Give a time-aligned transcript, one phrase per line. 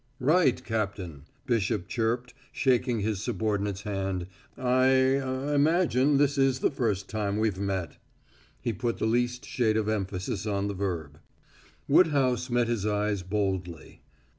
[0.19, 4.25] "Right, Captain!" Bishop chirped, shaking his subordinate's hand.
[4.57, 7.97] "I ah imagine this is the first time we've met."
[8.61, 11.19] He put the least shade of emphasis on the verb.
[11.87, 14.01] Woodhouse met his eyes boldly.